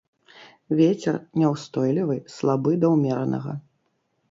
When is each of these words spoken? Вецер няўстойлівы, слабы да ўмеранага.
Вецер 0.79 1.19
няўстойлівы, 1.41 2.17
слабы 2.39 2.71
да 2.87 2.93
ўмеранага. 2.97 3.57